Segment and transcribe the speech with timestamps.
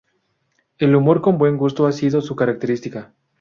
[0.79, 3.13] El humor con buen gusto ha sido su característica.